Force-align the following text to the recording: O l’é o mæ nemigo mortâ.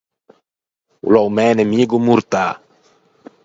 O 1.05 1.07
l’é 1.13 1.21
o 1.27 1.29
mæ 1.35 1.45
nemigo 1.57 1.97
mortâ. 2.05 2.45